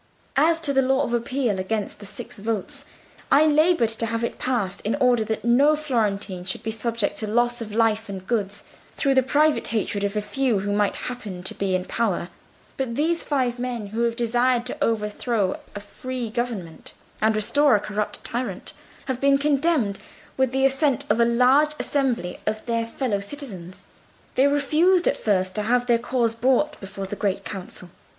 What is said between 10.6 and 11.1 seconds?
who might